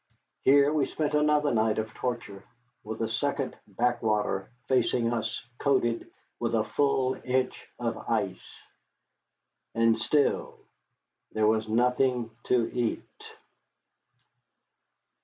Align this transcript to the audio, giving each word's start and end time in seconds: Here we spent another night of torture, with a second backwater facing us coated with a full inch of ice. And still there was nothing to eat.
Here 0.41 0.73
we 0.73 0.87
spent 0.87 1.13
another 1.13 1.53
night 1.53 1.77
of 1.77 1.93
torture, 1.93 2.43
with 2.83 3.03
a 3.03 3.07
second 3.07 3.55
backwater 3.67 4.49
facing 4.67 5.13
us 5.13 5.45
coated 5.59 6.09
with 6.39 6.55
a 6.55 6.63
full 6.63 7.13
inch 7.23 7.67
of 7.77 7.99
ice. 8.09 8.63
And 9.75 9.95
still 9.99 10.57
there 11.33 11.45
was 11.45 11.69
nothing 11.69 12.31
to 12.45 12.67
eat. 12.73 13.05